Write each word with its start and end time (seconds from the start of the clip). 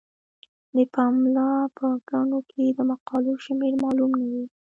د 0.75 0.77
پملا 0.93 1.51
په 1.77 1.87
ګڼو 2.09 2.39
کې 2.51 2.63
د 2.77 2.79
مقالو 2.91 3.33
شمیر 3.45 3.73
معلوم 3.83 4.11
نه 4.19 4.25
وي. 4.31 4.45